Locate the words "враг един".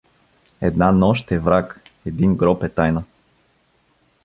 1.39-2.35